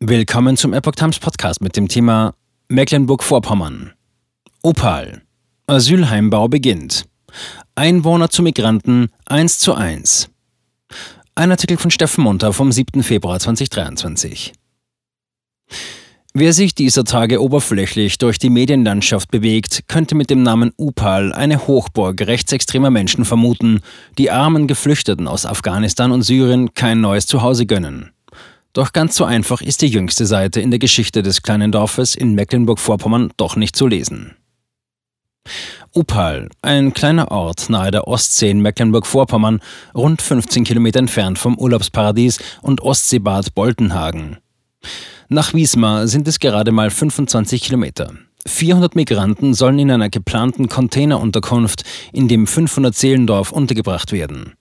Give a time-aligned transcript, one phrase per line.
[0.00, 2.34] Willkommen zum Epoch Times Podcast mit dem Thema
[2.68, 3.94] Mecklenburg-Vorpommern.
[4.62, 5.22] Opal.
[5.66, 7.06] Asylheimbau beginnt.
[7.74, 10.28] Einwohner zu Migranten 1 zu 1.
[11.34, 13.02] Ein Artikel von Steffen Munter vom 7.
[13.02, 14.52] Februar 2023.
[16.34, 21.66] Wer sich dieser Tage oberflächlich durch die Medienlandschaft bewegt, könnte mit dem Namen Upal eine
[21.66, 23.80] Hochburg rechtsextremer Menschen vermuten,
[24.18, 28.10] die armen Geflüchteten aus Afghanistan und Syrien kein neues Zuhause gönnen.
[28.76, 32.34] Doch ganz so einfach ist die jüngste Seite in der Geschichte des kleinen Dorfes in
[32.34, 34.36] Mecklenburg-Vorpommern doch nicht zu lesen.
[35.94, 39.62] Upal, ein kleiner Ort nahe der Ostsee in Mecklenburg-Vorpommern,
[39.94, 44.36] rund 15 Kilometer entfernt vom Urlaubsparadies und Ostseebad Boltenhagen.
[45.30, 48.12] Nach Wismar sind es gerade mal 25 Kilometer.
[48.46, 54.52] 400 Migranten sollen in einer geplanten Containerunterkunft in dem 500 Seelendorf untergebracht werden.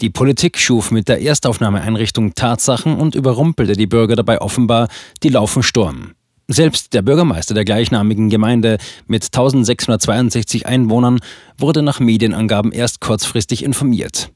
[0.00, 4.88] Die Politik schuf mit der Erstaufnahmeeinrichtung Tatsachen und überrumpelte die Bürger dabei offenbar,
[5.22, 6.12] die laufen Sturm.
[6.48, 11.20] Selbst der Bürgermeister der gleichnamigen Gemeinde mit 1662 Einwohnern
[11.58, 14.30] wurde nach Medienangaben erst kurzfristig informiert.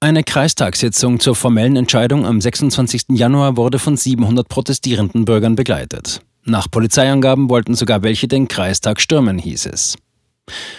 [0.00, 3.08] Eine Kreistagssitzung zur formellen Entscheidung am 26.
[3.10, 6.22] Januar wurde von 700 protestierenden Bürgern begleitet.
[6.46, 9.98] Nach Polizeiangaben wollten sogar welche den Kreistag stürmen, hieß es.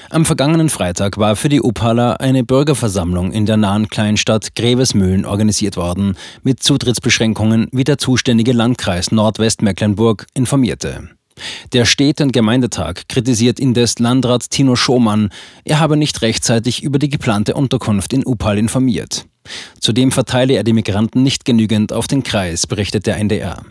[0.09, 5.77] Am vergangenen Freitag war für die Upala eine Bürgerversammlung in der nahen Kleinstadt Grevesmühlen organisiert
[5.77, 11.09] worden, mit Zutrittsbeschränkungen, wie der zuständige Landkreis Nordwestmecklenburg informierte.
[11.73, 15.29] Der Städte- und Gemeindetag kritisiert indes Landrat Tino Schomann,
[15.63, 19.25] er habe nicht rechtzeitig über die geplante Unterkunft in Upal informiert.
[19.79, 23.63] Zudem verteile er die Migranten nicht genügend auf den Kreis, berichtet der NDR.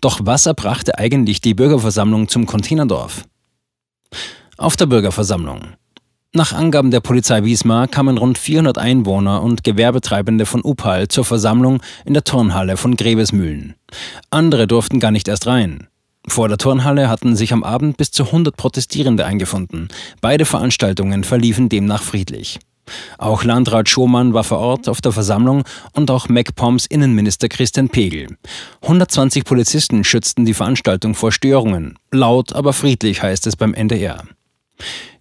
[0.00, 3.24] Doch was erbrachte eigentlich die Bürgerversammlung zum Containerdorf?
[4.58, 5.60] Auf der Bürgerversammlung.
[6.32, 11.82] Nach Angaben der Polizei Wismar kamen rund 400 Einwohner und Gewerbetreibende von Upal zur Versammlung
[12.06, 13.74] in der Turnhalle von Grevesmühlen.
[14.30, 15.88] Andere durften gar nicht erst rein.
[16.26, 19.88] Vor der Turnhalle hatten sich am Abend bis zu 100 Protestierende eingefunden.
[20.22, 22.58] Beide Veranstaltungen verliefen demnach friedlich.
[23.18, 28.28] Auch Landrat Schomann war vor Ort auf der Versammlung und auch MacPoms Innenminister Christian Pegel.
[28.82, 31.98] 120 Polizisten schützten die Veranstaltung vor Störungen.
[32.10, 34.24] Laut, aber friedlich heißt es beim NDR.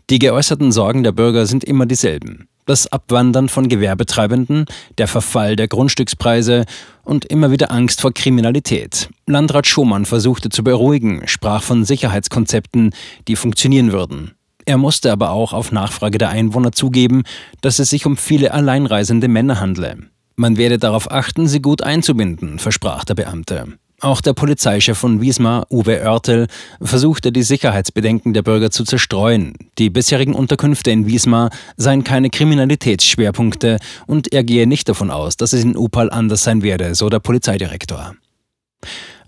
[0.09, 2.47] Die geäußerten Sorgen der Bürger sind immer dieselben.
[2.67, 4.66] Das Abwandern von Gewerbetreibenden,
[4.97, 6.66] der Verfall der Grundstückspreise
[7.03, 9.09] und immer wieder Angst vor Kriminalität.
[9.27, 12.91] Landrat Schumann versuchte zu beruhigen, sprach von Sicherheitskonzepten,
[13.27, 14.31] die funktionieren würden.
[14.66, 17.23] Er musste aber auch auf Nachfrage der Einwohner zugeben,
[17.61, 19.97] dass es sich um viele alleinreisende Männer handle.
[20.35, 23.67] Man werde darauf achten, sie gut einzubinden, versprach der Beamte.
[24.05, 26.45] Auch der Polizeichef von Wismar, Uwe Oertel,
[26.79, 29.55] versuchte die Sicherheitsbedenken der Bürger zu zerstreuen.
[29.79, 35.53] Die bisherigen Unterkünfte in Wismar seien keine Kriminalitätsschwerpunkte und er gehe nicht davon aus, dass
[35.53, 38.13] es in Upal anders sein werde, so der Polizeidirektor.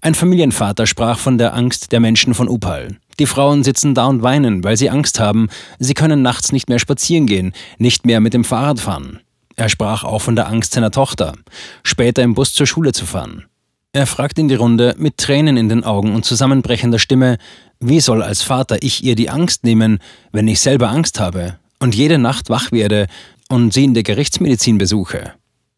[0.01, 2.97] Ein Familienvater sprach von der Angst der Menschen von Upal.
[3.17, 5.49] Die Frauen sitzen da und weinen, weil sie Angst haben.
[5.79, 9.21] Sie können nachts nicht mehr spazieren gehen, nicht mehr mit dem Fahrrad fahren.
[9.55, 11.33] Er sprach auch von der Angst seiner Tochter,
[11.81, 13.45] später im Bus zur Schule zu fahren.
[13.93, 17.37] Er fragt in die Runde mit Tränen in den Augen und zusammenbrechender Stimme,
[17.79, 19.99] wie soll als Vater ich ihr die Angst nehmen,
[20.31, 23.07] wenn ich selber Angst habe und jede Nacht wach werde
[23.49, 25.33] und sie in der Gerichtsmedizin besuche?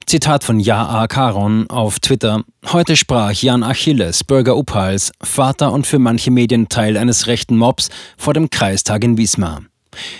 [0.05, 1.07] Zitat von Ja A.
[1.07, 2.43] Karon auf Twitter.
[2.65, 7.89] Heute sprach Jan Achilles, Bürger Upals, Vater und für manche Medien Teil eines rechten Mobs,
[8.17, 9.61] vor dem Kreistag in Wismar.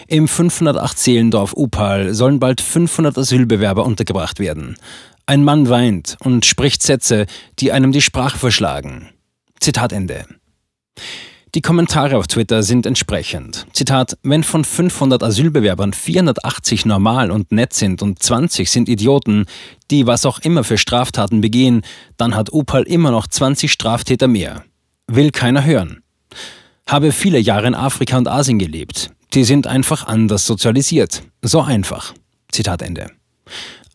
[0.07, 4.75] Im 508 Seelendorf Upal sollen bald 500 Asylbewerber untergebracht werden.
[5.29, 7.27] Ein Mann weint und spricht Sätze,
[7.59, 9.09] die einem die Sprache verschlagen.
[9.59, 10.25] Zitat Ende.
[11.53, 13.67] Die Kommentare auf Twitter sind entsprechend.
[13.71, 19.45] Zitat, wenn von 500 Asylbewerbern 480 normal und nett sind und 20 sind Idioten,
[19.91, 21.83] die was auch immer für Straftaten begehen,
[22.17, 24.63] dann hat Opal immer noch 20 Straftäter mehr.
[25.05, 26.01] Will keiner hören.
[26.87, 29.11] Habe viele Jahre in Afrika und Asien gelebt.
[29.35, 31.21] Die sind einfach anders sozialisiert.
[31.43, 32.15] So einfach.
[32.51, 33.11] Zitat Ende.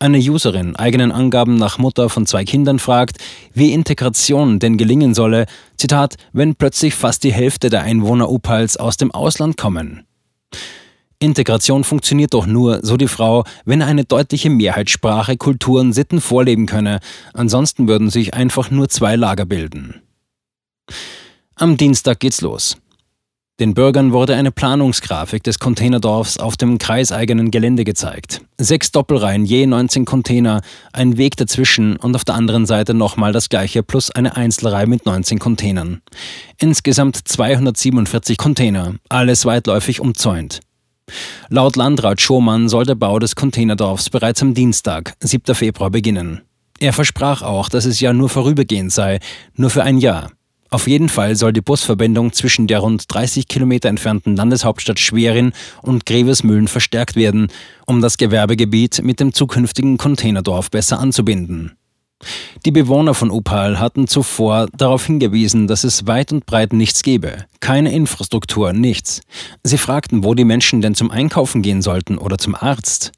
[0.00, 3.18] Eine Userin, eigenen Angaben nach Mutter von zwei Kindern, fragt,
[3.52, 5.46] wie Integration denn gelingen solle,
[5.76, 10.04] Zitat, wenn plötzlich fast die Hälfte der Einwohner Upals aus dem Ausland kommen.
[11.20, 16.20] Integration funktioniert doch nur, so die Frau, wenn eine deutliche Mehrheit Sprache, Kultur und Sitten
[16.20, 17.00] vorleben könne,
[17.32, 20.02] ansonsten würden sich einfach nur zwei Lager bilden.
[21.54, 22.76] Am Dienstag geht's los.
[23.60, 28.40] Den Bürgern wurde eine Planungsgrafik des Containerdorfs auf dem kreiseigenen Gelände gezeigt.
[28.58, 30.60] Sechs Doppelreihen, je 19 Container,
[30.92, 35.06] ein Weg dazwischen und auf der anderen Seite nochmal das gleiche plus eine Einzelreihe mit
[35.06, 36.02] 19 Containern.
[36.58, 40.58] Insgesamt 247 Container, alles weitläufig umzäunt.
[41.48, 45.54] Laut Landrat Schomann soll der Bau des Containerdorfs bereits am Dienstag, 7.
[45.54, 46.40] Februar, beginnen.
[46.80, 49.20] Er versprach auch, dass es ja nur vorübergehend sei,
[49.54, 50.32] nur für ein Jahr.
[50.74, 56.04] Auf jeden Fall soll die Busverbindung zwischen der rund 30 Kilometer entfernten Landeshauptstadt Schwerin und
[56.04, 57.46] Grevesmühlen verstärkt werden,
[57.86, 61.76] um das Gewerbegebiet mit dem zukünftigen Containerdorf besser anzubinden.
[62.64, 67.44] Die Bewohner von Upal hatten zuvor darauf hingewiesen, dass es weit und breit nichts gebe.
[67.60, 69.20] Keine Infrastruktur, nichts.
[69.62, 73.12] Sie fragten, wo die Menschen denn zum Einkaufen gehen sollten oder zum Arzt.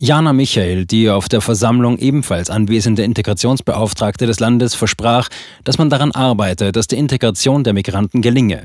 [0.00, 5.28] Jana Michael, die auf der Versammlung ebenfalls anwesende Integrationsbeauftragte des Landes, versprach,
[5.64, 8.62] dass man daran arbeite, dass die Integration der Migranten gelinge.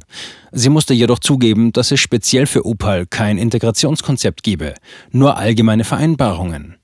[0.51, 4.75] Sie musste jedoch zugeben, dass es speziell für Upal kein Integrationskonzept gebe,
[5.11, 6.75] nur allgemeine Vereinbarungen.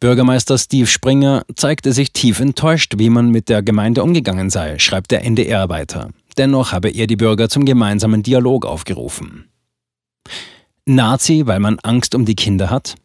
[0.00, 5.12] Bürgermeister Steve Springer zeigte sich tief enttäuscht, wie man mit der Gemeinde umgegangen sei, schreibt
[5.12, 6.10] der NDR weiter.
[6.36, 9.44] Dennoch habe er die Bürger zum gemeinsamen Dialog aufgerufen.
[10.86, 12.96] Nazi, weil man Angst um die Kinder hat?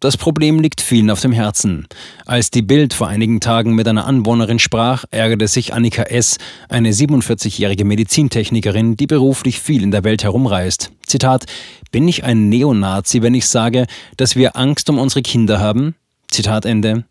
[0.00, 1.86] Das Problem liegt vielen auf dem Herzen.
[2.24, 6.38] Als die Bild vor einigen Tagen mit einer Anwohnerin sprach, ärgerte sich Annika S.,
[6.70, 10.90] eine 47-jährige Medizintechnikerin, die beruflich viel in der Welt herumreist.
[11.06, 11.44] Zitat:
[11.92, 13.86] Bin ich ein Neonazi, wenn ich sage,
[14.16, 15.94] dass wir Angst um unsere Kinder haben?
[16.30, 17.04] Zitat Ende.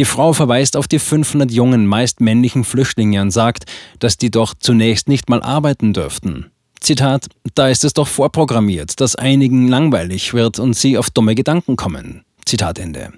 [0.00, 3.66] Die Frau verweist auf die 500 jungen, meist männlichen Flüchtlinge und sagt,
[4.00, 6.50] dass die doch zunächst nicht mal arbeiten dürften.
[6.80, 11.76] Zitat, da ist es doch vorprogrammiert, dass einigen langweilig wird und sie auf dumme Gedanken
[11.76, 12.24] kommen.
[12.44, 13.12] Zitat Ende.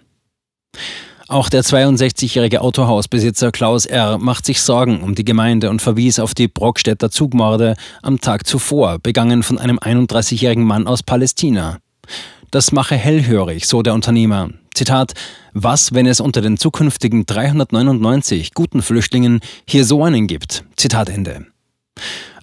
[1.28, 4.18] Auch der 62-jährige Autohausbesitzer Klaus R.
[4.18, 8.98] macht sich Sorgen um die Gemeinde und verwies auf die Brockstädter Zugmorde am Tag zuvor,
[8.98, 11.78] begangen von einem 31-jährigen Mann aus Palästina.
[12.50, 14.50] Das mache hellhörig, so der Unternehmer.
[14.74, 15.14] Zitat,
[15.52, 20.64] was, wenn es unter den zukünftigen 399 guten Flüchtlingen hier so einen gibt?
[20.76, 21.46] Zitat Ende.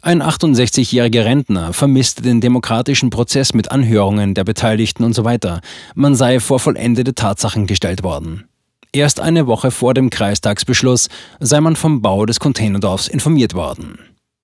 [0.02, 5.62] Ein 68-jähriger Rentner vermisste den demokratischen Prozess mit Anhörungen der Beteiligten und so weiter.
[5.96, 8.46] Man sei vor vollendete Tatsachen gestellt worden.
[8.94, 11.10] Erst eine Woche vor dem Kreistagsbeschluss
[11.40, 14.00] sei man vom Bau des Containerdorfs informiert worden.